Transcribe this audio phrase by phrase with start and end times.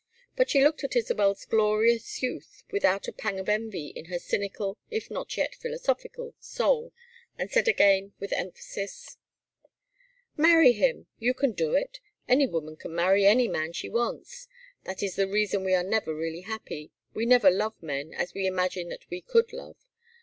[0.35, 4.79] But she looked at Isabel's glorious youth without a pang of envy in her cynical,
[4.89, 6.91] if not yet philosophical, soul,
[7.37, 9.17] and said again, with emphasis:
[10.35, 11.05] "Marry him.
[11.19, 11.99] You can do it.
[12.27, 14.47] Any woman can marry any man she wants.
[14.85, 16.91] That is the reason we are never really happy.
[17.13, 19.77] We never love men, as we imagine that we could love.